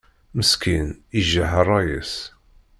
[0.37, 0.87] Meskin,
[1.19, 2.13] ijaḥ ṛṛay-is.